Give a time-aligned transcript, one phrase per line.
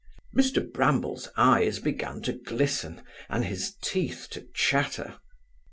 [0.35, 5.19] Mr Bramble's eyes began to glisten, and his teeth to chatter.